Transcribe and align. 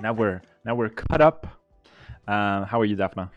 Now 0.00 0.12
we're 0.12 0.42
now 0.64 0.74
we're 0.74 0.88
cut 0.88 1.20
up. 1.20 1.46
Uh, 2.26 2.64
how 2.64 2.80
are 2.80 2.84
you, 2.84 2.96
Daphna? 2.96 3.30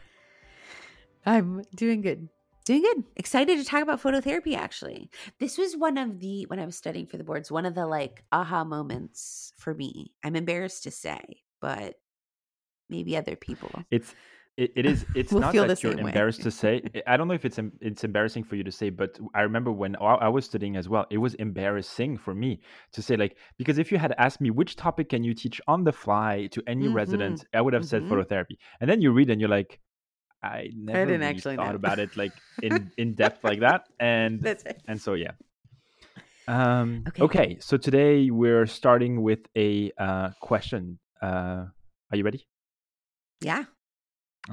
I'm 1.26 1.64
doing 1.76 2.02
good. 2.02 2.30
Doing 2.66 2.81
good. 2.81 3.04
Excited 3.16 3.59
to 3.59 3.66
talk 3.66 3.84
about 3.84 4.02
phototherapy 4.02 4.55
actually. 4.55 5.09
This 5.40 5.58
was 5.58 5.76
one 5.76 5.98
of 5.98 6.20
the 6.20 6.45
when 6.48 6.59
I 6.59 6.66
was 6.66 6.76
studying 6.76 7.05
for 7.05 7.18
the 7.18 7.23
boards, 7.23 7.52
one 7.52 7.66
of 7.66 7.76
the 7.76 7.86
like 7.86 8.23
aha 8.31 8.64
moments 8.64 9.54
for 9.58 9.73
me. 9.73 10.14
I'm 10.23 10.36
embarrassed 10.36 10.84
to 10.84 10.91
say, 10.91 11.22
but 11.62 11.95
maybe 12.90 13.16
other 13.17 13.36
people. 13.36 13.72
It's 13.92 14.16
it, 14.58 14.72
it 14.76 14.86
is 14.86 15.05
it's 15.14 15.32
We'll 15.32 15.41
not 15.41 15.54
that 15.55 15.84
you're 15.84 16.00
embarrassed 16.00 16.41
to 16.44 16.52
say 16.52 16.82
i 17.08 17.18
don't 17.18 17.27
know 17.27 17.34
if 17.34 17.45
it's 17.45 17.59
it's 17.82 18.04
embarrassing 18.04 18.44
for 18.44 18.55
you 18.55 18.64
to 18.64 18.72
say 18.72 18.90
but 18.90 19.20
i 19.34 19.41
remember 19.41 19.72
when 19.72 19.95
I 19.98 20.16
I 20.26 20.30
was 20.30 20.45
studying 20.45 20.76
as 20.78 20.88
well 20.88 21.05
it 21.09 21.18
was 21.18 21.34
embarrassing 21.36 22.18
for 22.18 22.34
me 22.34 22.62
to 22.94 23.02
say 23.02 23.16
like 23.18 23.38
because 23.58 23.78
if 23.78 23.91
you 23.91 23.98
had 23.98 24.14
asked 24.18 24.40
me 24.41 24.50
which 24.52 24.76
topic 24.76 25.09
can 25.09 25.23
you 25.23 25.34
teach 25.34 25.59
on 25.68 25.84
the 25.84 25.91
fly 25.91 26.48
to 26.52 26.64
any 26.68 26.88
Mhm, 26.88 26.95
resident 27.02 27.45
i 27.53 27.62
would 27.62 27.73
have 27.73 27.86
said 27.86 28.03
mhm. 28.03 28.09
phototherapy 28.09 28.58
and 28.80 28.89
then 28.89 29.02
you 29.02 29.12
read 29.12 29.30
and 29.30 29.42
you're 29.42 29.50
like 29.50 29.80
i 30.44 30.69
never 30.75 31.06
didn't 31.08 31.22
really 31.22 31.31
actually 31.31 31.56
thought 31.58 31.75
know. 31.75 31.75
about 31.75 32.00
it 32.00 32.16
like 32.16 32.42
in 32.62 32.92
in 32.97 33.14
depth 33.16 33.44
like 33.44 33.59
that 33.59 33.81
and 34.00 34.42
That's 34.42 34.64
it. 34.64 34.81
and 34.88 35.02
so 35.02 35.14
yeah 35.16 35.31
um 36.47 37.03
Okay. 37.08 37.23
okay 37.23 37.58
so 37.59 37.78
today 37.78 38.30
we're 38.30 38.66
starting 38.67 39.22
with 39.22 39.40
a 39.58 39.92
uh 39.97 40.30
question 40.40 41.00
uh 41.22 41.66
are 42.12 42.17
you 42.17 42.23
ready 42.23 42.45
Yeah. 43.42 43.66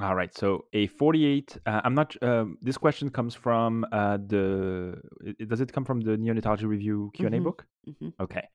All 0.01 0.15
right. 0.15 0.35
So 0.35 0.65
a 0.73 0.87
48. 0.87 1.57
Uh, 1.65 1.81
I'm 1.83 1.93
not. 1.93 2.15
Um, 2.23 2.57
this 2.61 2.77
question 2.77 3.09
comes 3.09 3.35
from 3.35 3.85
uh, 3.91 4.17
the. 4.17 4.99
Does 5.47 5.61
it 5.61 5.71
come 5.71 5.85
from 5.85 6.01
the 6.01 6.17
Neonatology 6.17 6.67
Review 6.67 7.11
Q 7.13 7.25
and 7.27 7.35
A 7.35 7.39
Mhm. 7.39 7.43
book? 7.43 7.65
Mhm. 7.87 8.13
Okay. 8.19 8.47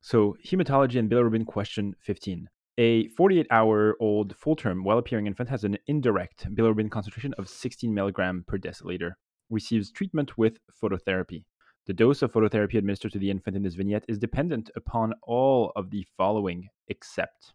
So 0.00 0.36
hematology 0.44 0.98
and 0.98 1.10
bilirubin 1.10 1.46
question 1.46 1.94
15. 2.00 2.48
A 2.78 3.08
48-hour-old 3.08 4.36
full-term, 4.36 4.84
well-appearing 4.84 5.26
infant 5.26 5.48
has 5.48 5.64
an 5.64 5.78
indirect 5.86 6.46
bilirubin 6.54 6.90
concentration 6.90 7.32
of 7.38 7.48
16 7.48 7.92
milligram 7.94 8.44
per 8.46 8.58
deciliter. 8.58 9.12
Receives 9.48 9.90
treatment 9.90 10.36
with 10.36 10.58
phototherapy. 10.82 11.44
The 11.86 11.94
dose 11.94 12.20
of 12.20 12.32
phototherapy 12.32 12.74
administered 12.74 13.12
to 13.12 13.18
the 13.18 13.30
infant 13.30 13.56
in 13.56 13.62
this 13.62 13.74
vignette 13.76 14.04
is 14.08 14.18
dependent 14.18 14.70
upon 14.76 15.14
all 15.22 15.72
of 15.76 15.90
the 15.90 16.06
following, 16.18 16.68
except. 16.88 17.54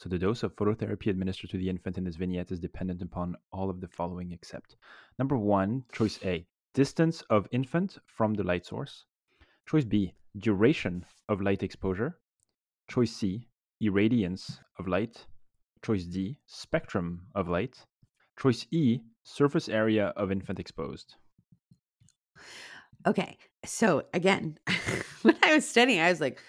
So 0.00 0.08
the 0.08 0.18
dose 0.18 0.42
of 0.42 0.56
phototherapy 0.56 1.08
administered 1.08 1.50
to 1.50 1.58
the 1.58 1.68
infant 1.68 1.98
in 1.98 2.04
this 2.04 2.16
vignette 2.16 2.50
is 2.50 2.58
dependent 2.58 3.02
upon 3.02 3.36
all 3.52 3.68
of 3.68 3.82
the 3.82 3.88
following 3.88 4.32
except. 4.32 4.76
Number 5.18 5.36
one, 5.36 5.84
choice 5.92 6.18
A, 6.24 6.46
distance 6.72 7.20
of 7.28 7.46
infant 7.52 7.98
from 8.06 8.32
the 8.32 8.42
light 8.42 8.64
source. 8.64 9.04
Choice 9.66 9.84
B, 9.84 10.14
duration 10.38 11.04
of 11.28 11.42
light 11.42 11.62
exposure. 11.62 12.16
Choice 12.88 13.12
C, 13.12 13.46
irradiance 13.82 14.60
of 14.78 14.88
light. 14.88 15.26
Choice 15.84 16.04
D, 16.04 16.38
spectrum 16.46 17.26
of 17.34 17.50
light. 17.50 17.84
Choice 18.38 18.66
E, 18.70 19.00
surface 19.24 19.68
area 19.68 20.14
of 20.16 20.32
infant 20.32 20.58
exposed. 20.58 21.16
Okay. 23.06 23.36
So 23.66 24.04
again, 24.14 24.58
when 25.20 25.36
I 25.42 25.56
was 25.56 25.68
studying, 25.68 26.00
I 26.00 26.08
was 26.08 26.22
like, 26.22 26.40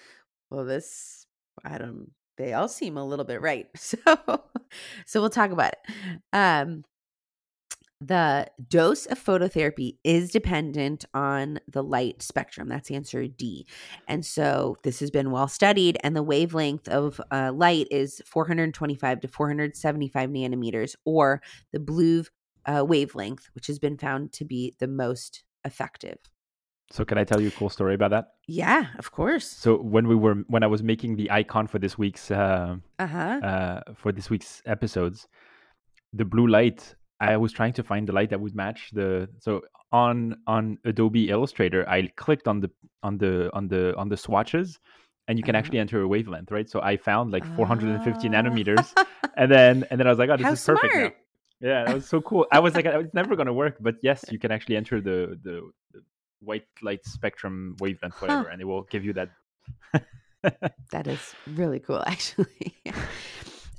well, 0.50 0.63
this, 0.63 1.28
I 1.66 1.78
don't, 1.78 2.11
they 2.41 2.53
all 2.53 2.68
seem 2.68 2.97
a 2.97 3.06
little 3.06 3.25
bit 3.25 3.41
right. 3.41 3.68
So, 3.78 3.97
so 5.06 5.19
we'll 5.19 5.29
talk 5.29 5.52
about 5.52 5.74
it. 5.74 5.94
Um, 6.31 6.84
the 8.00 8.47
dose 8.68 9.06
of 9.06 9.24
phototherapy 9.24 9.97
is 10.03 10.31
dependent 10.31 11.06
on 11.13 11.59
the 11.68 11.84
light 11.84 12.24
spectrum. 12.24 12.68
That's 12.68 12.90
answer 12.90 13.28
D. 13.28 13.68
And 14.07 14.25
so 14.25 14.78
this 14.84 15.02
has 15.02 15.12
been 15.12 15.29
well 15.29 15.47
studied, 15.47 15.97
and 16.03 16.16
the 16.16 16.24
wavelength 16.24 16.88
of 16.88 17.22
uh, 17.31 17.52
light 17.53 17.88
is 17.91 18.22
425 18.25 19.22
to 19.22 19.28
475 19.28 20.29
nanometers, 20.29 20.96
or 21.06 21.41
the 21.72 21.79
blue 21.79 22.23
uh, 22.66 22.84
wavelength, 22.88 23.50
which 23.53 23.68
has 23.68 23.78
been 23.78 23.97
found 23.97 24.34
to 24.34 24.46
be 24.46 24.73
the 24.79 24.88
most 24.88 25.44
effective. 25.63 26.18
So 26.91 27.06
can 27.06 27.18
I 27.18 27.24
tell 27.24 27.40
you 27.41 27.47
a 27.47 27.52
cool 27.52 27.69
story 27.69 27.94
about 27.96 28.12
that? 28.12 28.25
Yeah, 28.47 28.88
of 29.00 29.12
course. 29.12 29.47
So 29.50 29.78
when 29.78 30.07
we 30.07 30.16
were 30.16 30.35
when 30.47 30.63
I 30.63 30.68
was 30.68 30.84
making 30.84 31.16
the 31.16 31.31
icon 31.31 31.68
for 31.68 31.79
this 31.79 31.97
week's 31.97 32.29
uh, 32.31 32.75
Uh 33.00 33.07
huh. 33.07 33.40
uh, 33.41 33.79
for 33.96 34.12
this 34.12 34.29
week's 34.29 34.62
episodes, 34.66 35.28
the 36.13 36.25
blue 36.25 36.47
light. 36.47 36.96
I 37.22 37.38
was 37.38 37.52
trying 37.53 37.74
to 37.74 37.84
find 37.84 38.07
the 38.07 38.13
light 38.13 38.31
that 38.31 38.41
would 38.41 38.56
match 38.56 38.90
the. 38.94 39.29
So 39.40 39.62
on 39.91 40.35
on 40.47 40.79
Adobe 40.85 41.29
Illustrator, 41.29 41.88
I 41.88 42.07
clicked 42.18 42.47
on 42.47 42.59
the 42.62 42.69
on 43.03 43.18
the 43.19 43.50
on 43.53 43.68
the 43.68 43.96
on 43.96 44.09
the 44.09 44.18
swatches, 44.18 44.79
and 45.28 45.38
you 45.38 45.44
can 45.44 45.53
Uh-huh. 45.53 45.59
actually 45.59 45.79
enter 45.79 46.02
a 46.02 46.08
wavelength, 46.08 46.50
right? 46.52 46.68
So 46.68 46.81
I 46.81 46.97
found 46.97 47.31
like 47.31 47.46
450 47.56 48.28
Ah. 48.28 48.31
nanometers, 48.31 48.88
and 49.38 49.52
then 49.52 49.85
and 49.91 50.00
then 50.00 50.08
I 50.08 50.09
was 50.09 50.18
like, 50.19 50.29
oh, 50.31 50.38
this 50.38 50.47
How 50.47 50.53
is 50.53 50.66
perfect 50.66 50.96
smart. 50.96 51.13
now. 51.13 51.68
Yeah, 51.69 51.85
that 51.85 51.94
was 51.94 52.09
so 52.09 52.22
cool. 52.22 52.47
I 52.52 52.59
was 52.59 52.73
like, 52.75 52.85
it's 52.85 53.13
never 53.13 53.35
gonna 53.35 53.53
work, 53.53 53.78
but 53.79 53.96
yes, 54.02 54.25
you 54.31 54.40
can 54.40 54.52
actually 54.52 54.78
enter 54.78 55.00
the, 55.00 55.38
the 55.44 55.69
white 56.41 56.68
light 56.81 57.06
spectrum 57.06 57.75
wavelength, 57.79 58.22
whatever, 58.22 58.50
and 58.50 58.62
it 58.62 58.66
will 58.66 58.84
give 58.84 59.06
you 59.06 59.13
that. 59.13 59.29
That 60.91 61.06
is 61.07 61.35
really 61.47 61.79
cool, 61.79 62.03
actually. 62.07 62.75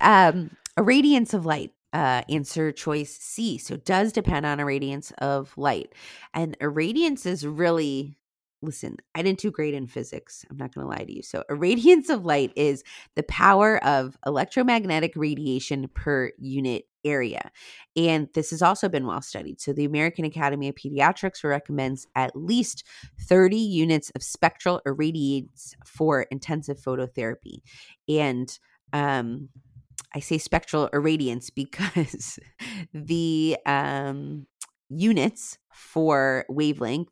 um, 0.01 0.51
irradiance 0.79 1.35
of 1.35 1.45
light. 1.45 1.73
Uh, 1.93 2.23
answer 2.31 2.73
choice 2.73 3.15
C. 3.15 3.59
So 3.59 3.75
it 3.75 3.85
does 3.85 4.13
depend 4.13 4.47
on 4.47 4.59
irradiance 4.59 5.13
of 5.19 5.53
light, 5.59 5.93
and 6.33 6.59
irradiance 6.61 7.27
is 7.27 7.47
really. 7.47 8.17
Listen, 8.65 8.97
I 9.15 9.23
didn't 9.23 9.41
do 9.41 9.51
great 9.51 9.75
in 9.75 9.89
physics. 9.89 10.45
I'm 10.49 10.57
not 10.57 10.73
going 10.73 10.87
to 10.87 10.91
lie 10.91 11.05
to 11.05 11.13
you. 11.13 11.23
So, 11.23 11.43
irradiance 11.51 12.09
of 12.09 12.25
light 12.25 12.53
is 12.55 12.85
the 13.17 13.25
power 13.25 13.83
of 13.85 14.17
electromagnetic 14.25 15.15
radiation 15.17 15.89
per 15.95 16.31
unit 16.39 16.85
area. 17.05 17.51
And 17.97 18.29
this 18.35 18.51
has 18.51 18.63
also 18.63 18.89
been 18.89 19.05
well 19.05 19.21
studied. 19.21 19.61
So, 19.61 19.73
the 19.73 19.85
American 19.85 20.25
Academy 20.25 20.69
of 20.69 20.77
Pediatrics 20.77 21.43
recommends 21.43 22.07
at 22.15 22.37
least 22.37 22.85
30 23.23 23.57
units 23.57 24.11
of 24.15 24.23
spectral 24.23 24.81
irradiance 24.87 25.75
for 25.85 26.23
intensive 26.31 26.79
phototherapy. 26.79 27.63
And 28.09 28.57
um, 28.93 29.49
I 30.15 30.21
say 30.21 30.39
spectral 30.39 30.89
irradiance 30.93 31.51
because 31.53 32.39
the 32.95 33.57
um, 33.67 34.47
units 34.89 35.59
for 35.73 36.45
wavelength 36.49 37.11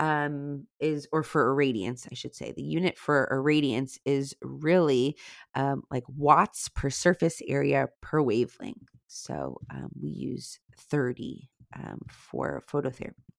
um, 0.00 0.66
is, 0.80 1.06
or 1.12 1.22
for 1.22 1.54
irradiance, 1.54 2.08
I 2.10 2.14
should 2.14 2.34
say, 2.34 2.52
the 2.52 2.62
unit 2.62 2.98
for 2.98 3.28
irradiance 3.30 3.98
is 4.04 4.34
really 4.42 5.16
um, 5.54 5.82
like 5.90 6.04
watts 6.08 6.70
per 6.70 6.90
surface 6.90 7.40
area 7.46 7.88
per 8.00 8.22
wavelength. 8.22 8.88
So 9.06 9.58
um, 9.70 9.90
we 10.00 10.08
use 10.08 10.58
30 10.78 11.50
um, 11.76 12.00
for 12.08 12.64
phototherapy. 12.68 13.29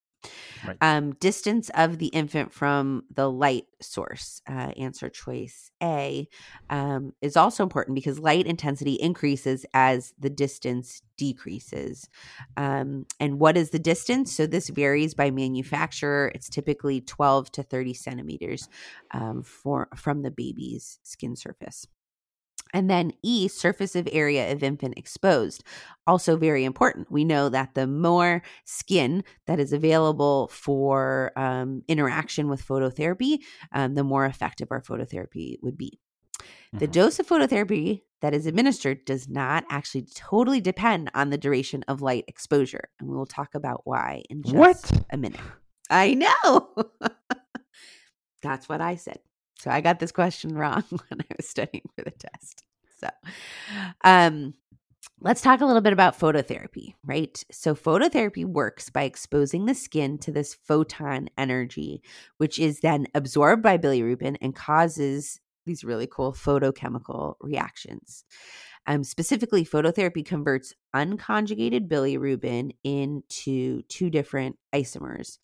Right. 0.65 0.77
Um, 0.81 1.13
distance 1.13 1.69
of 1.73 1.97
the 1.97 2.07
infant 2.07 2.53
from 2.53 3.03
the 3.13 3.29
light 3.29 3.65
source, 3.81 4.41
uh, 4.47 4.71
answer 4.77 5.09
choice 5.09 5.71
A, 5.81 6.27
um, 6.69 7.13
is 7.21 7.35
also 7.35 7.63
important 7.63 7.95
because 7.95 8.19
light 8.19 8.45
intensity 8.45 8.93
increases 8.93 9.65
as 9.73 10.13
the 10.19 10.29
distance 10.29 11.01
decreases. 11.17 12.09
Um, 12.57 13.05
and 13.19 13.39
what 13.39 13.57
is 13.57 13.71
the 13.71 13.79
distance? 13.79 14.35
So 14.35 14.45
this 14.45 14.69
varies 14.69 15.13
by 15.13 15.31
manufacturer. 15.31 16.31
It's 16.33 16.49
typically 16.49 17.01
12 17.01 17.51
to 17.53 17.63
30 17.63 17.93
centimeters 17.93 18.69
um, 19.11 19.43
for 19.43 19.87
from 19.95 20.21
the 20.21 20.31
baby's 20.31 20.99
skin 21.03 21.35
surface. 21.35 21.87
And 22.73 22.89
then 22.89 23.11
E, 23.21 23.47
surface 23.47 23.95
of 23.95 24.07
area 24.11 24.51
of 24.51 24.63
infant 24.63 24.97
exposed. 24.97 25.63
Also, 26.07 26.37
very 26.37 26.63
important. 26.63 27.11
We 27.11 27.25
know 27.25 27.49
that 27.49 27.73
the 27.73 27.87
more 27.87 28.41
skin 28.65 29.23
that 29.47 29.59
is 29.59 29.73
available 29.73 30.47
for 30.47 31.31
um, 31.35 31.83
interaction 31.87 32.47
with 32.49 32.65
phototherapy, 32.65 33.39
um, 33.73 33.95
the 33.95 34.03
more 34.03 34.25
effective 34.25 34.69
our 34.71 34.81
phototherapy 34.81 35.57
would 35.61 35.77
be. 35.77 35.99
The 36.73 36.87
Mhm. 36.87 36.91
dose 36.91 37.19
of 37.19 37.27
phototherapy 37.27 38.03
that 38.21 38.33
is 38.33 38.45
administered 38.45 39.03
does 39.05 39.27
not 39.27 39.65
actually 39.69 40.05
totally 40.15 40.61
depend 40.61 41.11
on 41.13 41.29
the 41.29 41.37
duration 41.37 41.83
of 41.87 42.01
light 42.01 42.23
exposure. 42.27 42.89
And 42.99 43.09
we 43.09 43.15
will 43.17 43.25
talk 43.25 43.53
about 43.55 43.81
why 43.83 44.23
in 44.29 44.43
just 44.43 44.55
What? 44.55 45.05
a 45.09 45.17
minute. 45.17 45.41
I 45.89 46.13
know. 46.13 46.73
That's 48.41 48.67
what 48.69 48.81
I 48.81 48.95
said. 48.95 49.19
So 49.61 49.69
I 49.69 49.79
got 49.79 49.99
this 49.99 50.11
question 50.11 50.55
wrong 50.57 50.83
when 50.89 51.21
I 51.21 51.35
was 51.37 51.47
studying 51.47 51.83
for 51.95 52.03
the 52.03 52.11
test. 52.11 52.63
So, 52.99 53.09
um, 54.03 54.55
let's 55.21 55.41
talk 55.41 55.61
a 55.61 55.65
little 55.65 55.81
bit 55.81 55.93
about 55.93 56.19
phototherapy, 56.19 56.95
right? 57.03 57.43
So, 57.51 57.75
phototherapy 57.75 58.43
works 58.43 58.89
by 58.89 59.03
exposing 59.03 59.65
the 59.65 59.75
skin 59.75 60.17
to 60.19 60.31
this 60.31 60.55
photon 60.55 61.29
energy, 61.37 62.01
which 62.37 62.59
is 62.59 62.79
then 62.79 63.07
absorbed 63.13 63.61
by 63.61 63.77
bilirubin 63.77 64.37
and 64.41 64.55
causes 64.55 65.39
these 65.65 65.83
really 65.83 66.07
cool 66.07 66.33
photochemical 66.33 67.35
reactions. 67.41 68.25
Um, 68.87 69.03
specifically, 69.03 69.63
phototherapy 69.63 70.25
converts 70.25 70.73
unconjugated 70.95 71.87
bilirubin 71.87 72.71
into 72.83 73.83
two 73.83 74.09
different 74.09 74.57
isomers. 74.73 75.37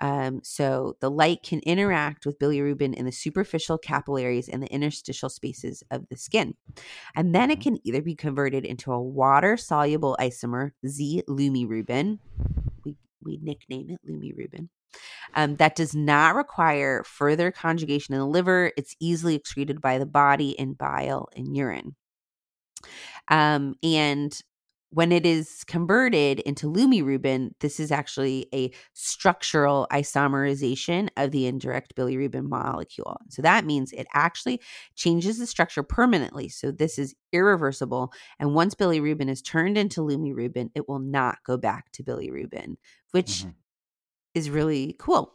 Um, 0.00 0.40
so 0.42 0.96
the 1.00 1.10
light 1.10 1.44
can 1.44 1.60
interact 1.60 2.26
with 2.26 2.40
bilirubin 2.40 2.94
in 2.94 3.04
the 3.06 3.12
superficial 3.12 3.78
capillaries 3.78 4.48
and 4.48 4.62
the 4.62 4.72
interstitial 4.72 5.28
spaces 5.28 5.84
of 5.90 6.08
the 6.08 6.16
skin. 6.16 6.54
And 7.14 7.32
then 7.32 7.50
it 7.50 7.60
mm-hmm. 7.60 7.74
can 7.74 7.78
either 7.84 8.02
be 8.02 8.16
converted 8.16 8.64
into 8.64 8.92
a 8.92 9.00
water 9.00 9.56
soluble 9.56 10.16
isomer, 10.20 10.72
Z 10.84 11.22
lumirubin. 11.28 12.18
We, 12.84 12.96
we 13.22 13.38
nickname 13.40 13.90
it 13.90 14.00
lumirubin. 14.04 14.68
Um, 15.34 15.56
that 15.56 15.76
does 15.76 15.94
not 15.94 16.34
require 16.34 17.04
further 17.04 17.50
conjugation 17.50 18.14
in 18.14 18.20
the 18.20 18.26
liver. 18.26 18.72
It's 18.76 18.96
easily 19.00 19.36
excreted 19.36 19.80
by 19.80 19.98
the 19.98 20.06
body 20.06 20.50
in 20.50 20.74
bile 20.74 21.28
and 21.36 21.56
urine. 21.56 21.94
Um, 23.28 23.76
and 23.82 24.40
when 24.92 25.12
it 25.12 25.24
is 25.24 25.62
converted 25.68 26.40
into 26.40 26.66
lumirubin, 26.66 27.50
this 27.60 27.78
is 27.78 27.92
actually 27.92 28.48
a 28.52 28.72
structural 28.92 29.86
isomerization 29.92 31.08
of 31.16 31.30
the 31.30 31.46
indirect 31.46 31.94
bilirubin 31.94 32.48
molecule. 32.48 33.16
So 33.28 33.40
that 33.42 33.64
means 33.64 33.92
it 33.92 34.08
actually 34.14 34.60
changes 34.96 35.38
the 35.38 35.46
structure 35.46 35.84
permanently. 35.84 36.48
So 36.48 36.72
this 36.72 36.98
is 36.98 37.14
irreversible. 37.32 38.12
And 38.40 38.52
once 38.52 38.74
bilirubin 38.74 39.30
is 39.30 39.42
turned 39.42 39.78
into 39.78 40.00
lumirubin, 40.00 40.70
it 40.74 40.88
will 40.88 40.98
not 40.98 41.38
go 41.46 41.56
back 41.56 41.92
to 41.92 42.02
bilirubin, 42.02 42.74
which 43.12 43.42
mm-hmm. 43.42 43.50
Is 44.34 44.50
really 44.50 44.96
cool. 44.98 45.34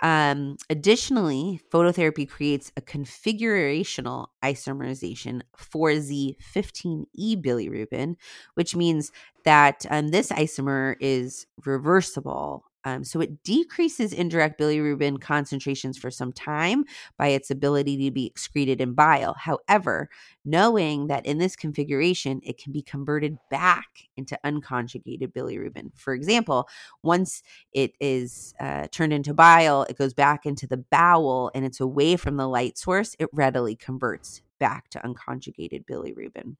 Um, 0.00 0.58
additionally, 0.68 1.60
phototherapy 1.72 2.28
creates 2.28 2.70
a 2.76 2.82
configurational 2.82 4.26
isomerization 4.44 5.40
for 5.56 5.90
Z15E 5.90 7.34
bilirubin, 7.42 8.16
which 8.54 8.76
means 8.76 9.10
that 9.44 9.86
um, 9.88 10.08
this 10.08 10.28
isomer 10.28 10.96
is 11.00 11.46
reversible 11.64 12.65
um, 12.86 13.02
so 13.02 13.20
it 13.20 13.42
decreases 13.42 14.12
indirect 14.12 14.60
bilirubin 14.60 15.20
concentrations 15.20 15.98
for 15.98 16.08
some 16.08 16.32
time 16.32 16.84
by 17.18 17.26
its 17.28 17.50
ability 17.50 17.96
to 18.04 18.12
be 18.12 18.26
excreted 18.26 18.80
in 18.80 18.94
bile. 18.94 19.34
However, 19.36 20.08
knowing 20.44 21.08
that 21.08 21.26
in 21.26 21.38
this 21.38 21.56
configuration, 21.56 22.40
it 22.44 22.58
can 22.58 22.72
be 22.72 22.82
converted 22.82 23.38
back 23.50 23.88
into 24.16 24.38
unconjugated 24.44 25.32
bilirubin. 25.32 25.90
For 25.96 26.14
example, 26.14 26.68
once 27.02 27.42
it 27.72 27.94
is 27.98 28.54
uh, 28.60 28.86
turned 28.92 29.12
into 29.12 29.34
bile, 29.34 29.82
it 29.90 29.98
goes 29.98 30.14
back 30.14 30.46
into 30.46 30.68
the 30.68 30.76
bowel 30.76 31.50
and 31.56 31.64
it's 31.64 31.80
away 31.80 32.14
from 32.14 32.36
the 32.36 32.48
light 32.48 32.78
source, 32.78 33.16
it 33.18 33.28
readily 33.32 33.74
converts 33.74 34.42
back 34.60 34.88
to 34.90 35.00
unconjugated 35.00 35.86
bilirubin. 35.86 36.54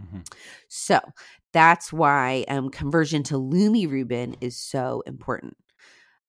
Mm-hmm. 0.00 0.20
So 0.68 1.00
that's 1.52 1.92
why 1.92 2.44
um, 2.48 2.70
conversion 2.70 3.22
to 3.24 3.34
lumirubin 3.34 4.36
is 4.40 4.56
so 4.56 5.02
important. 5.06 5.56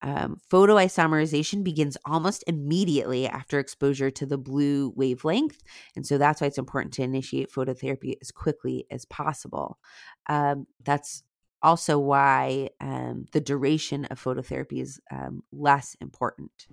Um, 0.02 0.38
photoisomerization 0.52 1.64
begins 1.64 1.98
almost 2.06 2.44
immediately 2.46 3.28
after 3.28 3.58
exposure 3.58 4.12
to 4.12 4.26
the 4.26 4.38
blue 4.38 4.94
wavelength. 4.96 5.64
And 5.96 6.06
so 6.06 6.20
that's 6.20 6.42
why 6.42 6.48
it's 6.48 6.60
important 6.60 6.94
to 6.96 7.02
initiate 7.02 7.52
phototherapy 7.52 8.16
as 8.22 8.30
quickly 8.30 8.86
as 8.92 9.06
possible. 9.06 9.80
Um, 10.28 10.68
that's 10.84 11.24
also 11.64 11.98
why 11.98 12.70
um, 12.80 13.26
the 13.32 13.42
duration 13.42 14.06
of 14.06 14.24
phototherapy 14.24 14.80
is 14.80 15.00
um, 15.12 15.42
less 15.52 15.96
important. 16.00 16.68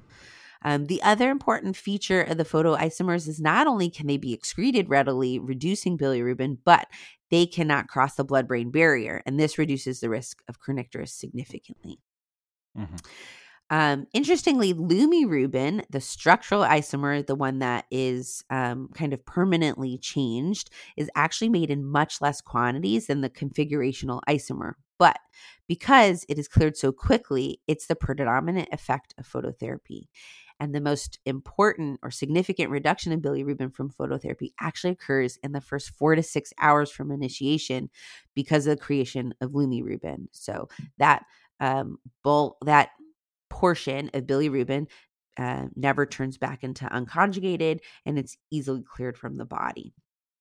Um, 0.64 0.86
the 0.86 1.02
other 1.02 1.30
important 1.30 1.76
feature 1.76 2.22
of 2.22 2.36
the 2.36 2.44
photoisomers 2.44 3.28
is 3.28 3.40
not 3.40 3.66
only 3.66 3.90
can 3.90 4.06
they 4.06 4.16
be 4.16 4.32
excreted 4.32 4.88
readily, 4.88 5.38
reducing 5.38 5.98
bilirubin, 5.98 6.58
but 6.64 6.86
they 7.30 7.46
cannot 7.46 7.88
cross 7.88 8.14
the 8.14 8.24
blood 8.24 8.46
brain 8.46 8.70
barrier. 8.70 9.22
And 9.26 9.38
this 9.38 9.58
reduces 9.58 10.00
the 10.00 10.10
risk 10.10 10.42
of 10.48 10.60
kernicterus 10.60 11.10
significantly. 11.10 11.98
Mm-hmm. 12.78 12.96
Um, 13.70 14.06
interestingly, 14.12 14.74
lumirubin, 14.74 15.82
the 15.88 16.00
structural 16.00 16.62
isomer, 16.62 17.26
the 17.26 17.34
one 17.34 17.60
that 17.60 17.86
is 17.90 18.44
um, 18.50 18.90
kind 18.94 19.14
of 19.14 19.24
permanently 19.24 19.96
changed, 19.96 20.68
is 20.98 21.10
actually 21.14 21.48
made 21.48 21.70
in 21.70 21.82
much 21.82 22.20
less 22.20 22.42
quantities 22.42 23.06
than 23.06 23.22
the 23.22 23.30
configurational 23.30 24.20
isomer. 24.28 24.72
But 24.98 25.18
because 25.66 26.26
it 26.28 26.38
is 26.38 26.48
cleared 26.48 26.76
so 26.76 26.92
quickly, 26.92 27.60
it's 27.66 27.86
the 27.86 27.96
predominant 27.96 28.68
effect 28.72 29.14
of 29.16 29.26
phototherapy. 29.26 30.08
And 30.62 30.72
the 30.72 30.80
most 30.80 31.18
important 31.26 31.98
or 32.04 32.12
significant 32.12 32.70
reduction 32.70 33.10
in 33.10 33.20
bilirubin 33.20 33.74
from 33.74 33.90
phototherapy 33.90 34.52
actually 34.60 34.92
occurs 34.92 35.36
in 35.42 35.50
the 35.50 35.60
first 35.60 35.90
four 35.90 36.14
to 36.14 36.22
six 36.22 36.52
hours 36.60 36.88
from 36.88 37.10
initiation 37.10 37.90
because 38.36 38.68
of 38.68 38.76
the 38.78 38.80
creation 38.80 39.34
of 39.40 39.50
lumirubin. 39.50 40.28
So 40.30 40.68
that 40.98 41.24
um, 41.58 41.98
bull, 42.22 42.58
that 42.64 42.90
portion 43.50 44.08
of 44.14 44.22
bilirubin 44.22 44.86
uh, 45.36 45.64
never 45.74 46.06
turns 46.06 46.38
back 46.38 46.62
into 46.62 46.84
unconjugated 46.84 47.80
and 48.06 48.16
it's 48.16 48.36
easily 48.52 48.84
cleared 48.84 49.18
from 49.18 49.38
the 49.38 49.44
body. 49.44 49.92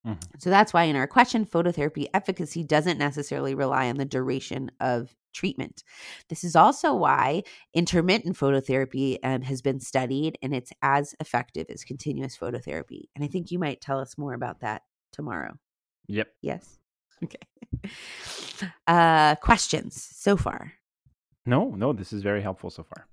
Mm-hmm. 0.05 0.19
So 0.39 0.49
that's 0.49 0.73
why 0.73 0.83
in 0.83 0.95
our 0.95 1.07
question, 1.07 1.45
phototherapy 1.45 2.07
efficacy 2.13 2.63
doesn't 2.63 2.97
necessarily 2.97 3.53
rely 3.53 3.87
on 3.89 3.97
the 3.97 4.05
duration 4.05 4.71
of 4.79 5.15
treatment. 5.33 5.83
This 6.29 6.43
is 6.43 6.55
also 6.55 6.93
why 6.93 7.43
intermittent 7.73 8.35
phototherapy 8.37 9.17
um, 9.23 9.43
has 9.43 9.61
been 9.61 9.79
studied 9.79 10.37
and 10.41 10.55
it's 10.55 10.71
as 10.81 11.15
effective 11.19 11.67
as 11.69 11.83
continuous 11.83 12.35
phototherapy. 12.35 13.05
And 13.15 13.23
I 13.23 13.27
think 13.27 13.51
you 13.51 13.59
might 13.59 13.81
tell 13.81 13.99
us 13.99 14.17
more 14.17 14.33
about 14.33 14.61
that 14.61 14.81
tomorrow. 15.11 15.53
Yep. 16.07 16.27
Yes. 16.41 16.77
Okay. 17.23 17.37
Uh, 18.87 19.35
questions 19.35 20.09
so 20.11 20.35
far? 20.35 20.73
No, 21.45 21.69
no, 21.69 21.93
this 21.93 22.11
is 22.11 22.23
very 22.23 22.41
helpful 22.41 22.71
so 22.71 22.81
far. 22.81 23.05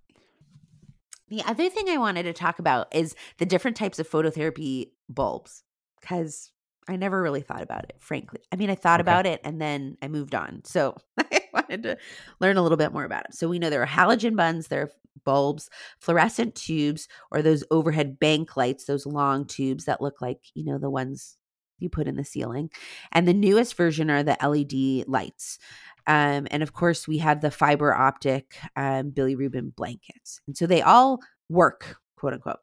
The 1.28 1.42
other 1.44 1.68
thing 1.68 1.90
I 1.90 1.98
wanted 1.98 2.22
to 2.22 2.32
talk 2.32 2.58
about 2.58 2.94
is 2.94 3.14
the 3.36 3.44
different 3.44 3.76
types 3.76 3.98
of 3.98 4.08
phototherapy 4.08 4.92
bulbs 5.10 5.62
because 6.00 6.52
I 6.88 6.96
never 6.96 7.20
really 7.20 7.42
thought 7.42 7.62
about 7.62 7.84
it, 7.84 7.96
frankly. 7.98 8.40
I 8.50 8.56
mean, 8.56 8.70
I 8.70 8.74
thought 8.74 9.00
okay. 9.00 9.10
about 9.10 9.26
it 9.26 9.40
and 9.44 9.60
then 9.60 9.96
I 10.02 10.08
moved 10.08 10.34
on. 10.34 10.62
So 10.64 10.96
I 11.18 11.42
wanted 11.52 11.82
to 11.84 11.98
learn 12.40 12.56
a 12.56 12.62
little 12.62 12.78
bit 12.78 12.92
more 12.92 13.04
about 13.04 13.26
it. 13.26 13.34
So 13.34 13.48
we 13.48 13.58
know 13.58 13.70
there 13.70 13.82
are 13.82 13.86
halogen 13.86 14.36
buns, 14.36 14.68
there 14.68 14.82
are 14.82 14.90
bulbs, 15.24 15.68
fluorescent 15.98 16.54
tubes, 16.54 17.06
or 17.30 17.42
those 17.42 17.64
overhead 17.70 18.18
bank 18.18 18.56
lights, 18.56 18.84
those 18.84 19.04
long 19.04 19.44
tubes 19.44 19.84
that 19.84 20.00
look 20.00 20.22
like, 20.22 20.40
you 20.54 20.64
know, 20.64 20.78
the 20.78 20.90
ones 20.90 21.36
you 21.78 21.88
put 21.88 22.08
in 22.08 22.16
the 22.16 22.24
ceiling. 22.24 22.70
And 23.12 23.28
the 23.28 23.34
newest 23.34 23.76
version 23.76 24.10
are 24.10 24.22
the 24.22 24.36
LED 24.42 25.08
lights. 25.08 25.58
Um, 26.06 26.48
and 26.50 26.62
of 26.62 26.72
course, 26.72 27.06
we 27.06 27.18
have 27.18 27.40
the 27.40 27.50
fiber 27.50 27.94
optic 27.94 28.56
um, 28.76 29.12
bilirubin 29.12 29.76
blankets. 29.76 30.40
And 30.46 30.56
so 30.56 30.66
they 30.66 30.82
all 30.82 31.20
work, 31.48 31.98
quote 32.18 32.34
unquote. 32.34 32.58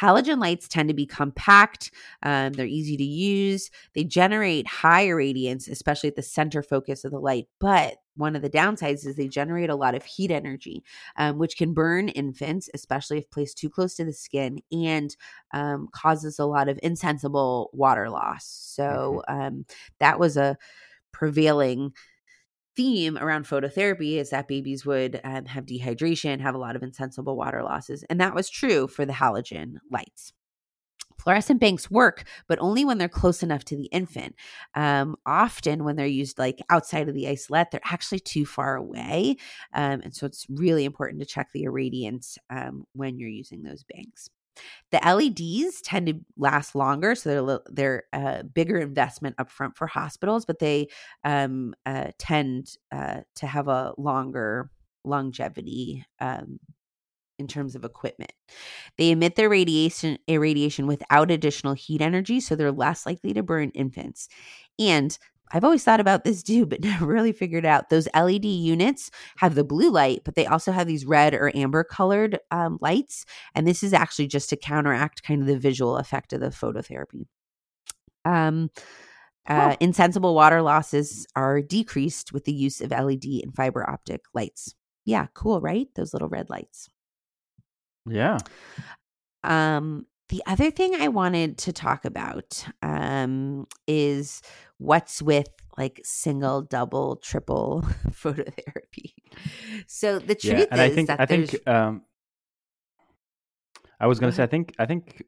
Halogen 0.00 0.40
lights 0.40 0.68
tend 0.68 0.88
to 0.88 0.94
be 0.94 1.06
compact, 1.06 1.90
um, 2.22 2.52
they're 2.52 2.66
easy 2.66 2.96
to 2.96 3.04
use, 3.04 3.70
they 3.94 4.04
generate 4.04 4.66
high 4.66 5.08
radiance, 5.08 5.68
especially 5.68 6.08
at 6.08 6.16
the 6.16 6.22
center 6.22 6.62
focus 6.62 7.04
of 7.04 7.12
the 7.12 7.18
light. 7.18 7.46
But 7.60 7.96
one 8.16 8.36
of 8.36 8.42
the 8.42 8.50
downsides 8.50 9.06
is 9.06 9.16
they 9.16 9.28
generate 9.28 9.70
a 9.70 9.74
lot 9.76 9.94
of 9.94 10.04
heat 10.04 10.30
energy, 10.30 10.84
um, 11.16 11.38
which 11.38 11.56
can 11.56 11.74
burn 11.74 12.08
infants, 12.10 12.68
especially 12.74 13.18
if 13.18 13.30
placed 13.30 13.58
too 13.58 13.70
close 13.70 13.94
to 13.96 14.04
the 14.04 14.12
skin, 14.12 14.60
and 14.70 15.16
um, 15.52 15.88
causes 15.92 16.38
a 16.38 16.46
lot 16.46 16.68
of 16.68 16.78
insensible 16.82 17.70
water 17.72 18.08
loss. 18.10 18.46
So 18.46 19.22
mm-hmm. 19.28 19.40
um, 19.40 19.66
that 19.98 20.18
was 20.18 20.36
a 20.36 20.56
prevailing 21.12 21.92
theme 22.76 23.16
around 23.18 23.46
phototherapy 23.46 24.16
is 24.16 24.30
that 24.30 24.48
babies 24.48 24.84
would 24.84 25.20
um, 25.24 25.46
have 25.46 25.66
dehydration, 25.66 26.40
have 26.40 26.54
a 26.54 26.58
lot 26.58 26.76
of 26.76 26.82
insensible 26.82 27.36
water 27.36 27.62
losses. 27.62 28.04
And 28.10 28.20
that 28.20 28.34
was 28.34 28.50
true 28.50 28.86
for 28.86 29.04
the 29.04 29.12
halogen 29.12 29.76
lights. 29.90 30.32
Fluorescent 31.18 31.60
banks 31.60 31.90
work, 31.90 32.24
but 32.48 32.58
only 32.58 32.84
when 32.84 32.98
they're 32.98 33.08
close 33.08 33.42
enough 33.42 33.64
to 33.66 33.76
the 33.76 33.86
infant. 33.86 34.34
Um, 34.74 35.16
often, 35.24 35.84
when 35.84 35.96
they're 35.96 36.06
used 36.06 36.38
like 36.38 36.60
outside 36.70 37.08
of 37.08 37.14
the 37.14 37.28
isolette, 37.28 37.70
they're 37.70 37.80
actually 37.84 38.18
too 38.18 38.44
far 38.44 38.76
away. 38.76 39.36
Um, 39.72 40.00
and 40.02 40.14
so 40.14 40.26
it's 40.26 40.46
really 40.50 40.84
important 40.84 41.20
to 41.20 41.26
check 41.26 41.48
the 41.54 41.64
irradiance 41.64 42.36
um, 42.50 42.84
when 42.92 43.18
you're 43.18 43.28
using 43.28 43.62
those 43.62 43.84
banks. 43.84 44.28
The 44.90 45.00
LEDs 45.04 45.80
tend 45.80 46.06
to 46.06 46.20
last 46.36 46.74
longer, 46.74 47.14
so 47.14 47.28
they're 47.30 47.60
they're 47.70 48.02
a 48.12 48.44
bigger 48.44 48.78
investment 48.78 49.36
upfront 49.36 49.76
for 49.76 49.86
hospitals, 49.86 50.44
but 50.44 50.58
they 50.58 50.88
um, 51.24 51.74
uh, 51.86 52.08
tend 52.18 52.76
uh, 52.92 53.20
to 53.36 53.46
have 53.46 53.68
a 53.68 53.92
longer 53.98 54.70
longevity 55.04 56.04
um, 56.20 56.60
in 57.38 57.48
terms 57.48 57.74
of 57.74 57.84
equipment. 57.84 58.32
They 58.96 59.10
emit 59.10 59.36
their 59.36 59.48
radiation 59.48 60.18
irradiation 60.28 60.86
without 60.86 61.30
additional 61.30 61.74
heat 61.74 62.00
energy, 62.00 62.40
so 62.40 62.54
they're 62.54 62.72
less 62.72 63.06
likely 63.06 63.34
to 63.34 63.42
burn 63.42 63.70
infants. 63.70 64.28
And 64.78 65.16
I've 65.54 65.64
always 65.64 65.84
thought 65.84 66.00
about 66.00 66.24
this 66.24 66.42
too, 66.42 66.66
but 66.66 66.80
never 66.84 67.06
really 67.06 67.32
figured 67.32 67.64
out. 67.64 67.88
Those 67.88 68.08
LED 68.14 68.44
units 68.44 69.10
have 69.38 69.54
the 69.54 69.64
blue 69.64 69.90
light, 69.90 70.22
but 70.24 70.34
they 70.34 70.46
also 70.46 70.72
have 70.72 70.86
these 70.86 71.06
red 71.06 71.32
or 71.32 71.56
amber 71.56 71.84
colored 71.84 72.38
um, 72.50 72.78
lights. 72.80 73.24
And 73.54 73.66
this 73.66 73.82
is 73.82 73.92
actually 73.94 74.26
just 74.26 74.50
to 74.50 74.56
counteract 74.56 75.22
kind 75.22 75.40
of 75.40 75.46
the 75.46 75.58
visual 75.58 75.96
effect 75.96 76.32
of 76.32 76.40
the 76.40 76.48
phototherapy. 76.48 77.26
Um, 78.24 78.70
uh, 79.46 79.76
insensible 79.78 80.34
water 80.34 80.62
losses 80.62 81.26
are 81.36 81.60
decreased 81.60 82.32
with 82.32 82.44
the 82.44 82.52
use 82.52 82.80
of 82.80 82.90
LED 82.90 83.24
and 83.42 83.54
fiber 83.54 83.88
optic 83.88 84.22
lights. 84.32 84.74
Yeah, 85.04 85.26
cool, 85.34 85.60
right? 85.60 85.86
Those 85.94 86.14
little 86.14 86.30
red 86.30 86.48
lights. 86.48 86.88
Yeah. 88.06 88.38
Um, 89.42 90.06
the 90.34 90.42
other 90.46 90.68
thing 90.72 90.96
I 90.96 91.06
wanted 91.06 91.58
to 91.58 91.72
talk 91.72 92.04
about 92.04 92.66
um, 92.82 93.68
is 93.86 94.42
what's 94.78 95.22
with 95.22 95.46
like 95.78 96.00
single, 96.02 96.62
double, 96.62 97.14
triple 97.14 97.82
phototherapy. 98.10 99.14
So 99.86 100.18
the 100.18 100.34
truth 100.34 100.58
yeah, 100.58 100.66
and 100.72 100.80
is 100.80 100.90
I 100.90 100.90
think 100.90 101.06
that 101.06 101.20
I 101.20 101.26
there's 101.26 101.50
think 101.50 101.68
um, 101.68 102.02
I 104.00 104.08
was 104.08 104.18
gonna 104.18 104.32
say 104.32 104.42
I 104.42 104.48
think 104.48 104.74
I 104.76 104.86
think 104.86 105.24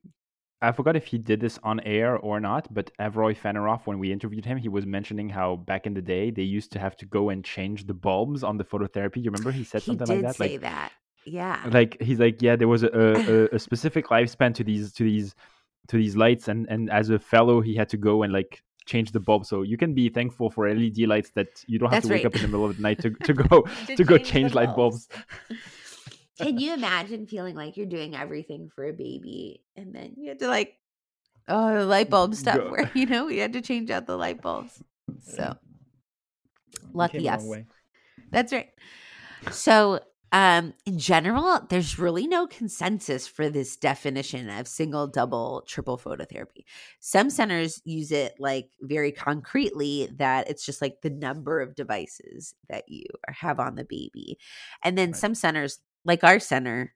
I 0.60 0.72
forgot 0.72 0.96
if 0.96 1.06
he 1.06 1.18
did 1.18 1.38
this 1.38 1.60
on 1.62 1.78
air 1.84 2.16
or 2.16 2.40
not, 2.40 2.74
but 2.74 2.90
Avroy 2.98 3.38
Fanaroff, 3.38 3.82
when 3.86 4.00
we 4.00 4.10
interviewed 4.10 4.44
him, 4.44 4.58
he 4.58 4.68
was 4.68 4.86
mentioning 4.86 5.28
how 5.28 5.54
back 5.54 5.86
in 5.86 5.94
the 5.94 6.02
day 6.02 6.32
they 6.32 6.42
used 6.42 6.72
to 6.72 6.80
have 6.80 6.96
to 6.96 7.06
go 7.06 7.30
and 7.30 7.44
change 7.44 7.86
the 7.86 7.94
bulbs 7.94 8.42
on 8.42 8.56
the 8.56 8.64
phototherapy. 8.64 9.18
You 9.18 9.30
remember 9.30 9.52
he 9.52 9.62
said 9.62 9.82
he 9.82 9.92
something 9.92 10.08
like 10.08 10.22
that? 10.22 10.34
say 10.34 10.54
Like 10.54 10.62
that. 10.62 10.92
Yeah. 11.26 11.60
like 11.72 12.00
he's 12.00 12.20
like 12.20 12.40
yeah 12.40 12.54
there 12.54 12.68
was 12.68 12.84
a, 12.84 12.88
a, 12.88 13.56
a 13.56 13.58
specific 13.58 14.06
lifespan 14.06 14.54
to 14.54 14.64
these 14.64 14.92
to 14.92 15.02
these 15.02 15.34
to 15.88 15.96
these 15.96 16.16
lights 16.16 16.46
and 16.46 16.66
and 16.68 16.88
as 16.90 17.10
a 17.10 17.18
fellow 17.18 17.60
he 17.60 17.74
had 17.74 17.88
to 17.88 17.96
go 17.96 18.22
and 18.22 18.32
like 18.32 18.62
change 18.86 19.10
the 19.10 19.18
bulb 19.18 19.44
so 19.44 19.62
you 19.62 19.76
can 19.76 19.92
be 19.92 20.08
thankful 20.08 20.48
for 20.48 20.68
led 20.72 20.96
lights 20.98 21.30
that 21.34 21.48
you 21.66 21.78
don't 21.80 21.92
have 21.92 22.02
That's 22.02 22.06
to 22.06 22.12
wake 22.14 22.24
right. 22.24 22.26
up 22.26 22.36
in 22.36 22.42
the 22.42 22.48
middle 22.48 22.64
of 22.66 22.76
the 22.76 22.82
night 22.82 23.00
to, 23.02 23.10
to 23.10 23.34
go 23.50 23.62
To 23.62 23.96
to 23.96 24.04
go 24.04 24.18
change 24.18 24.54
light 24.54 24.76
bulbs 24.76 25.08
Can 26.40 26.58
you 26.58 26.74
imagine 26.74 27.26
feeling 27.26 27.56
like 27.56 27.76
you're 27.76 27.86
doing 27.86 28.14
everything 28.14 28.70
for 28.74 28.84
a 28.86 28.92
baby 28.92 29.62
and 29.76 29.92
then 29.94 30.14
you 30.16 30.28
had 30.28 30.38
to 30.40 30.46
like 30.48 30.78
oh 31.48 31.78
the 31.80 31.86
light 31.86 32.08
bulb 32.10 32.34
stuff 32.36 32.56
Go- 32.58 32.70
where 32.70 32.90
you 32.94 33.06
know 33.06 33.26
you 33.28 33.40
had 33.40 33.54
to 33.54 33.60
change 33.62 33.90
out 33.90 34.06
the 34.06 34.16
light 34.16 34.40
bulbs. 34.42 34.82
So 35.22 35.56
lucky 36.92 37.18
Came 37.24 37.34
a 37.34 37.38
long 37.38 37.52
us. 37.54 37.64
That's 38.30 38.52
right. 38.52 38.68
So, 39.50 40.00
um, 40.32 40.74
in 40.84 40.98
general, 40.98 41.60
there's 41.70 41.98
really 41.98 42.26
no 42.26 42.46
consensus 42.46 43.26
for 43.28 43.48
this 43.48 43.76
definition 43.76 44.50
of 44.50 44.66
single, 44.68 45.06
double, 45.06 45.62
triple 45.66 45.96
phototherapy. 45.98 46.64
Some 47.00 47.30
centers 47.30 47.80
use 47.84 48.10
it 48.12 48.34
like 48.38 48.68
very 48.82 49.12
concretely 49.12 50.08
that 50.16 50.50
it's 50.50 50.66
just 50.66 50.82
like 50.82 51.00
the 51.02 51.10
number 51.10 51.60
of 51.60 51.74
devices 51.76 52.54
that 52.68 52.84
you 52.88 53.04
have 53.28 53.60
on 53.60 53.76
the 53.76 53.84
baby. 53.84 54.38
And 54.82 54.98
then 54.98 55.12
Right. 55.12 55.16
some 55.16 55.34
centers, 55.34 55.78
like 56.04 56.24
our 56.24 56.40
center, 56.40 56.92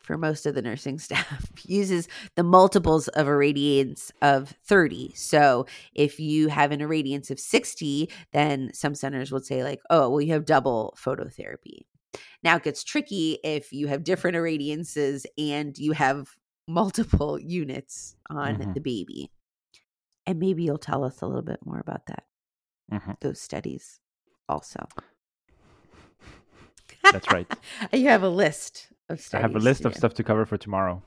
for 0.00 0.16
most 0.16 0.46
of 0.46 0.54
the 0.54 0.62
nursing 0.62 0.98
staff 1.00 1.50
uses 1.64 2.08
the 2.36 2.42
multiples 2.42 3.08
of 3.08 3.26
irradiance 3.26 4.10
of 4.22 4.54
30. 4.64 5.12
So 5.14 5.66
if 5.94 6.18
you 6.20 6.48
have 6.48 6.72
an 6.72 6.80
irradiance 6.80 7.30
of 7.30 7.40
60, 7.40 8.10
then 8.32 8.70
some 8.72 8.94
centers 8.94 9.32
would 9.32 9.44
say, 9.44 9.62
like, 9.64 9.80
oh, 9.90 10.08
well, 10.10 10.20
you 10.20 10.32
have 10.32 10.44
double 10.46 10.96
phototherapy. 10.98 11.82
Now 12.42 12.56
it 12.56 12.62
gets 12.62 12.84
tricky 12.84 13.38
if 13.44 13.72
you 13.72 13.86
have 13.88 14.04
different 14.04 14.36
irradiances 14.36 15.24
and 15.36 15.76
you 15.76 15.92
have 15.92 16.28
multiple 16.68 17.38
units 17.38 18.16
on 18.30 18.56
Mhm. 18.56 18.74
the 18.74 18.80
baby. 18.80 19.30
And 20.26 20.38
maybe 20.38 20.62
you'll 20.64 20.78
tell 20.78 21.04
us 21.04 21.22
a 21.22 21.26
little 21.26 21.42
bit 21.42 21.64
more 21.64 21.78
about 21.80 22.06
that, 22.06 22.24
Mhm. 22.92 23.18
those 23.20 23.40
studies 23.40 24.00
also. 24.48 24.86
That's 27.12 27.30
right. 27.32 27.46
you 27.92 28.08
have 28.08 28.22
a 28.22 28.28
list 28.28 28.88
of 29.08 29.26
I 29.32 29.38
have 29.40 29.54
a 29.56 29.58
list 29.58 29.84
of 29.86 29.92
do. 29.94 29.98
stuff 29.98 30.14
to 30.14 30.22
cover 30.24 30.44
for 30.44 30.58
tomorrow 30.58 31.02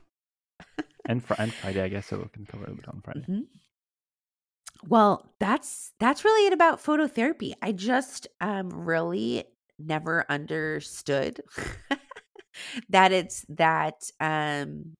and 1.06 1.22
fr- 1.24 1.34
and 1.38 1.52
Friday, 1.54 1.82
I 1.82 1.88
guess. 1.88 2.06
So 2.06 2.18
we 2.18 2.28
can 2.32 2.46
cover 2.46 2.64
a 2.64 2.70
little 2.70 2.76
bit 2.82 2.88
on 2.88 3.00
Friday. 3.02 3.24
Mhm. 3.28 3.46
Well, 4.88 5.32
that's 5.38 5.92
that's 6.00 6.24
really 6.24 6.46
it 6.48 6.52
about 6.52 6.82
phototherapy. 6.82 7.52
I 7.62 7.70
just 7.72 8.26
um 8.40 8.70
really 8.70 9.44
never 9.78 10.24
understood 10.28 11.40
that 12.88 13.12
it's 13.12 13.44
that 13.48 14.10
um 14.20 14.94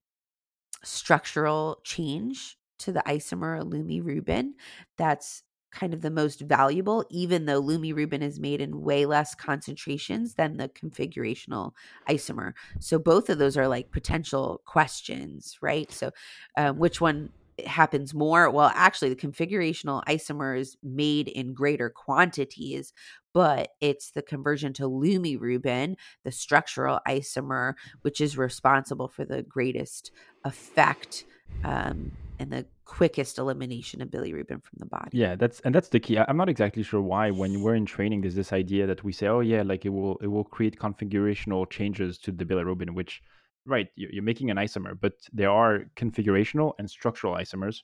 structural 0.83 1.79
change 1.83 2.57
to 2.79 2.91
the 2.91 3.03
isomer 3.07 3.61
lumirubin 3.61 4.51
that's 4.97 5.43
kind 5.71 5.93
of 5.93 6.01
the 6.01 6.11
most 6.11 6.41
valuable 6.41 7.03
even 7.09 7.45
though 7.45 7.61
lumirubin 7.61 8.21
is 8.21 8.39
made 8.39 8.61
in 8.61 8.81
way 8.81 9.05
less 9.05 9.33
concentrations 9.33 10.35
than 10.35 10.57
the 10.57 10.69
configurational 10.69 11.71
isomer. 12.07 12.53
So 12.79 12.99
both 12.99 13.29
of 13.29 13.39
those 13.39 13.57
are 13.57 13.67
like 13.67 13.91
potential 13.91 14.61
questions 14.65 15.57
right? 15.61 15.91
So 15.91 16.11
um, 16.57 16.77
which 16.77 17.01
one 17.01 17.31
happens 17.65 18.13
more 18.13 18.49
well 18.49 18.71
actually 18.73 19.09
the 19.09 19.15
configurational 19.15 20.03
isomer 20.05 20.57
is 20.57 20.75
made 20.83 21.27
in 21.27 21.53
greater 21.53 21.89
quantities 21.89 22.93
but 23.33 23.69
it's 23.81 24.11
the 24.11 24.21
conversion 24.21 24.73
to 24.73 24.83
lumirubin 24.83 25.95
the 26.23 26.31
structural 26.31 26.99
isomer 27.07 27.73
which 28.01 28.21
is 28.21 28.37
responsible 28.37 29.07
for 29.07 29.25
the 29.25 29.43
greatest 29.43 30.11
effect 30.45 31.25
um, 31.63 32.11
and 32.39 32.51
the 32.51 32.65
quickest 32.85 33.37
elimination 33.37 34.01
of 34.01 34.09
bilirubin 34.09 34.63
from 34.63 34.77
the 34.77 34.85
body 34.85 35.11
Yeah, 35.11 35.35
that's 35.35 35.59
and 35.61 35.75
that's 35.75 35.89
the 35.89 35.99
key. 35.99 36.17
I'm 36.17 36.37
not 36.37 36.49
exactly 36.49 36.81
sure 36.81 37.01
why. 37.01 37.29
When 37.29 37.61
we're 37.61 37.75
in 37.75 37.85
training, 37.85 38.21
there's 38.21 38.33
this 38.33 38.51
idea 38.51 38.87
that 38.87 39.03
we 39.03 39.11
say, 39.13 39.27
"Oh 39.27 39.41
yeah, 39.41 39.61
like 39.61 39.85
it 39.85 39.89
will 39.89 40.17
it 40.21 40.27
will 40.27 40.43
create 40.43 40.79
configurational 40.79 41.69
changes 41.69 42.17
to 42.19 42.31
the 42.31 42.45
bilirubin," 42.45 42.95
which, 42.95 43.21
right, 43.65 43.89
you- 43.95 44.09
you're 44.11 44.23
making 44.23 44.51
an 44.51 44.57
isomer, 44.57 44.99
but 44.99 45.13
there 45.31 45.49
are 45.49 45.85
configurational 45.95 46.73
and 46.79 46.89
structural 46.89 47.35
isomers. 47.35 47.83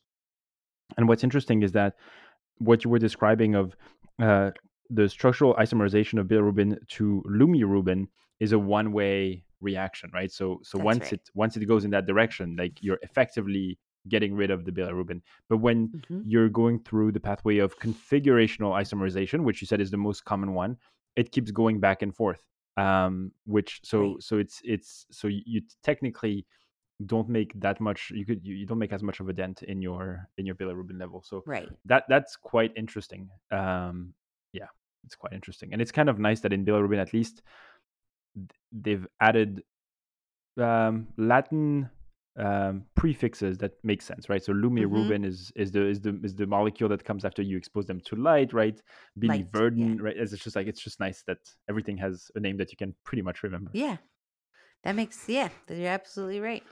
And 0.97 1.07
what's 1.07 1.23
interesting 1.23 1.63
is 1.63 1.71
that 1.73 1.95
what 2.57 2.83
you 2.83 2.89
were 2.89 2.99
describing 2.99 3.55
of 3.55 3.75
uh, 4.19 4.51
the 4.89 5.07
structural 5.07 5.53
isomerization 5.55 6.19
of 6.19 6.27
bilirubin 6.27 6.75
to 6.89 7.23
lumirubin 7.27 8.07
is 8.39 8.51
a 8.51 8.59
one-way 8.59 9.45
reaction, 9.61 10.09
right? 10.13 10.31
So 10.31 10.59
so 10.63 10.77
That's 10.77 10.85
once 10.85 11.03
right. 11.03 11.13
it 11.13 11.29
once 11.33 11.55
it 11.57 11.65
goes 11.65 11.85
in 11.85 11.91
that 11.91 12.05
direction, 12.05 12.55
like 12.57 12.81
you're 12.81 12.99
effectively 13.01 13.77
getting 14.07 14.33
rid 14.33 14.49
of 14.49 14.65
the 14.65 14.71
bilirubin. 14.71 15.21
But 15.47 15.57
when 15.57 15.89
Mhm. 15.89 16.23
you're 16.25 16.49
going 16.49 16.79
through 16.79 17.11
the 17.11 17.19
pathway 17.19 17.59
of 17.59 17.77
configurational 17.79 18.71
isomerization, 18.81 19.43
which 19.43 19.61
you 19.61 19.67
said 19.67 19.79
is 19.81 19.91
the 19.91 19.97
most 19.97 20.25
common 20.25 20.53
one, 20.53 20.77
it 21.15 21.31
keeps 21.31 21.51
going 21.51 21.79
back 21.79 22.01
and 22.01 22.15
forth. 22.15 22.43
Um, 22.79 23.31
which 23.45 23.81
so 23.83 24.17
so 24.19 24.37
it's 24.37 24.61
it's 24.63 25.05
so 25.11 25.27
you, 25.27 25.41
you 25.45 25.61
technically 25.83 26.45
don't 27.05 27.29
make 27.29 27.51
that 27.59 27.79
much. 27.79 28.11
You 28.13 28.25
could 28.25 28.45
you, 28.45 28.55
you 28.55 28.65
don't 28.65 28.79
make 28.79 28.93
as 28.93 29.03
much 29.03 29.19
of 29.19 29.27
a 29.29 29.33
dent 29.33 29.63
in 29.63 29.81
your 29.81 30.27
in 30.37 30.45
your 30.45 30.55
bilirubin 30.55 30.99
level. 30.99 31.21
So 31.25 31.43
right 31.45 31.67
that 31.85 32.03
that's 32.07 32.35
quite 32.35 32.71
interesting. 32.75 33.29
Um, 33.51 34.13
yeah, 34.53 34.67
it's 35.05 35.15
quite 35.15 35.33
interesting, 35.33 35.73
and 35.73 35.81
it's 35.81 35.91
kind 35.91 36.09
of 36.09 36.19
nice 36.19 36.39
that 36.41 36.53
in 36.53 36.65
bilirubin 36.65 37.01
at 37.01 37.13
least 37.13 37.41
they've 38.71 39.07
added 39.19 39.63
um, 40.57 41.07
Latin 41.17 41.89
um, 42.39 42.85
prefixes 42.95 43.57
that 43.59 43.73
make 43.83 44.01
sense, 44.01 44.29
right? 44.29 44.43
So 44.43 44.53
lumirubin 44.53 45.25
is 45.25 45.51
is 45.55 45.71
the 45.71 45.85
is 45.85 46.01
the 46.01 46.19
is 46.23 46.35
the 46.35 46.47
molecule 46.47 46.89
that 46.89 47.03
comes 47.03 47.25
after 47.25 47.41
you 47.41 47.57
expose 47.57 47.85
them 47.85 47.99
to 48.05 48.15
light, 48.15 48.53
right? 48.53 48.81
Biliverdin, 49.19 50.01
right? 50.01 50.15
It's 50.17 50.31
just 50.31 50.55
like 50.55 50.67
it's 50.67 50.81
just 50.81 50.99
nice 50.99 51.23
that 51.27 51.39
everything 51.69 51.97
has 51.97 52.31
a 52.35 52.39
name 52.39 52.57
that 52.57 52.71
you 52.71 52.77
can 52.77 52.95
pretty 53.03 53.21
much 53.21 53.43
remember. 53.43 53.71
Yeah. 53.73 53.97
That 54.83 54.95
makes 54.95 55.27
yeah, 55.27 55.49
you're 55.69 55.89
absolutely 55.89 56.39
right. 56.39 56.63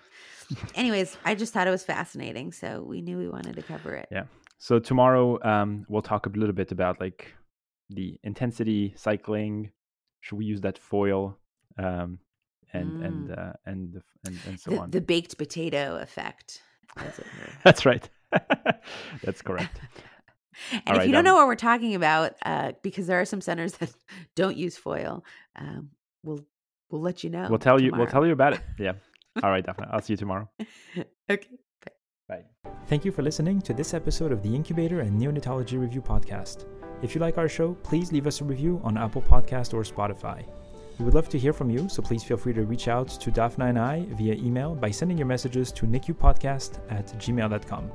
Anyways, 0.75 1.17
I 1.25 1.35
just 1.35 1.53
thought 1.53 1.67
it 1.67 1.71
was 1.71 1.83
fascinating, 1.83 2.53
so 2.53 2.81
we 2.81 3.01
knew 3.01 3.17
we 3.17 3.27
wanted 3.27 3.57
to 3.57 3.61
cover 3.61 3.95
it. 3.95 4.07
Yeah. 4.09 4.23
So 4.59 4.79
tomorrow 4.79 5.37
um, 5.43 5.85
we'll 5.89 6.01
talk 6.01 6.25
a 6.25 6.29
little 6.29 6.55
bit 6.55 6.71
about 6.71 7.01
like 7.01 7.35
the 7.89 8.17
intensity 8.23 8.93
cycling. 8.95 9.71
Should 10.21 10.37
we 10.37 10.45
use 10.45 10.61
that 10.61 10.77
foil? 10.77 11.37
Um, 11.77 12.19
and 12.73 13.03
and 13.03 13.31
uh, 13.31 13.53
and 13.65 13.93
the, 13.93 14.01
and 14.25 14.37
and 14.47 14.59
so 14.59 14.71
Mm. 14.71 14.75
the, 14.75 14.81
on. 14.81 14.91
the 14.91 15.01
baked 15.01 15.37
potato 15.37 15.97
effect, 16.01 16.61
as 16.97 17.19
it 17.19 17.25
were. 17.39 17.53
That's 17.63 17.85
right. 17.85 18.09
That's 19.23 19.41
correct. 19.41 19.79
and 20.71 20.81
All 20.87 20.93
if 20.93 20.97
right, 20.99 21.07
you 21.07 21.13
don't 21.13 21.23
know 21.23 21.31
um, 21.35 21.37
what 21.41 21.47
we're 21.47 21.55
talking 21.55 21.95
about, 21.95 22.33
uh, 22.45 22.71
because 22.83 23.07
there 23.07 23.19
are 23.21 23.25
some 23.25 23.41
centers 23.41 23.73
that 23.73 23.91
don't 24.35 24.57
use 24.57 24.77
foil, 24.77 25.23
um, 25.55 25.89
we'll 26.23 26.45
we'll 26.89 27.01
let 27.01 27.23
you 27.23 27.29
know. 27.29 27.47
We'll 27.49 27.59
tell 27.59 27.81
you. 27.81 27.91
We'll 27.95 28.07
tell 28.07 28.25
you 28.25 28.33
about 28.33 28.53
it. 28.53 28.61
Yeah. 28.79 28.93
All 29.43 29.49
right, 29.51 29.65
Daphna. 29.65 29.87
I'll 29.91 30.01
see 30.01 30.13
you 30.13 30.17
tomorrow. 30.17 30.49
okay. 31.29 31.47
Bye. 32.27 32.43
Thank 32.87 33.05
you 33.05 33.11
for 33.11 33.21
listening 33.21 33.61
to 33.61 33.73
this 33.73 33.93
episode 33.93 34.31
of 34.33 34.41
the 34.43 34.53
Incubator 34.53 34.99
and 35.01 35.21
Neonatology 35.21 35.79
Review 35.79 36.01
podcast. 36.01 36.65
If 37.03 37.13
you 37.15 37.21
like 37.21 37.37
our 37.37 37.47
show, 37.47 37.75
please 37.83 38.11
leave 38.11 38.25
us 38.27 38.41
a 38.41 38.43
review 38.43 38.81
on 38.83 38.97
Apple 38.97 39.21
Podcast 39.21 39.73
or 39.73 39.83
Spotify. 39.83 40.43
We 40.99 41.05
would 41.05 41.13
love 41.13 41.29
to 41.29 41.37
hear 41.37 41.53
from 41.53 41.69
you, 41.69 41.87
so 41.89 42.01
please 42.01 42.23
feel 42.23 42.37
free 42.37 42.53
to 42.53 42.63
reach 42.63 42.87
out 42.87 43.07
to 43.07 43.31
Daphna 43.31 43.69
and 43.69 43.77
I 43.77 44.05
via 44.11 44.33
email 44.33 44.73
by 44.73 44.89
sending 44.89 45.17
your 45.17 45.27
messages 45.27 45.71
to 45.73 45.85
nicupodcast 45.85 46.79
at 46.89 47.07
gmail.com. 47.19 47.91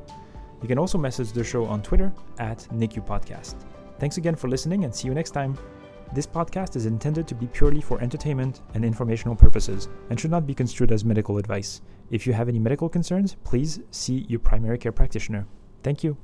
You 0.62 0.68
can 0.68 0.78
also 0.78 0.98
message 0.98 1.32
the 1.32 1.42
show 1.42 1.64
on 1.64 1.82
Twitter 1.82 2.12
at 2.38 2.58
nicupodcast. 2.72 3.56
Thanks 3.98 4.18
again 4.18 4.36
for 4.36 4.48
listening 4.48 4.84
and 4.84 4.94
see 4.94 5.08
you 5.08 5.14
next 5.14 5.32
time. 5.32 5.58
This 6.14 6.26
podcast 6.26 6.76
is 6.76 6.86
intended 6.86 7.26
to 7.26 7.34
be 7.34 7.48
purely 7.48 7.80
for 7.80 8.00
entertainment 8.00 8.60
and 8.74 8.84
informational 8.84 9.34
purposes 9.34 9.88
and 10.10 10.20
should 10.20 10.30
not 10.30 10.46
be 10.46 10.54
construed 10.54 10.92
as 10.92 11.04
medical 11.04 11.38
advice. 11.38 11.80
If 12.10 12.26
you 12.26 12.34
have 12.34 12.48
any 12.48 12.58
medical 12.60 12.88
concerns, 12.88 13.34
please 13.42 13.80
see 13.90 14.26
your 14.28 14.40
primary 14.40 14.78
care 14.78 14.92
practitioner. 14.92 15.46
Thank 15.82 16.04
you. 16.04 16.16